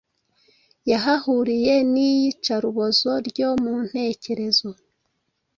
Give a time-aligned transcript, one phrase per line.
[0.89, 4.69] yahahuriye 'n'iyicarubozo ryo mu ntekerezo,